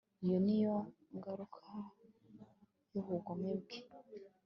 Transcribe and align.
iyo 0.23 0.37
ni 0.45 0.57
yo 0.63 0.75
ngaruka 1.15 1.65
y'ubugome 2.91 3.51
bwe 3.61 3.79